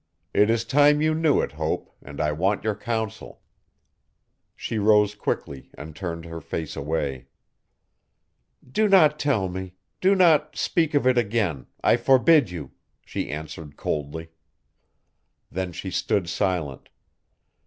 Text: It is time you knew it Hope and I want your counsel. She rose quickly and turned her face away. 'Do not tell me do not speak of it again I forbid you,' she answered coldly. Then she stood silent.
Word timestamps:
It 0.33 0.49
is 0.49 0.65
time 0.65 0.99
you 0.99 1.13
knew 1.13 1.41
it 1.41 1.51
Hope 1.51 1.95
and 2.01 2.19
I 2.19 2.31
want 2.31 2.63
your 2.63 2.73
counsel. 2.75 3.39
She 4.55 4.79
rose 4.79 5.13
quickly 5.13 5.69
and 5.77 5.95
turned 5.95 6.25
her 6.25 6.41
face 6.41 6.75
away. 6.75 7.27
'Do 8.67 8.89
not 8.89 9.19
tell 9.19 9.47
me 9.47 9.75
do 10.01 10.15
not 10.15 10.55
speak 10.57 10.95
of 10.95 11.05
it 11.05 11.19
again 11.19 11.67
I 11.83 11.97
forbid 11.97 12.49
you,' 12.49 12.71
she 13.05 13.29
answered 13.29 13.77
coldly. 13.77 14.31
Then 15.51 15.71
she 15.71 15.91
stood 15.91 16.27
silent. 16.27 16.89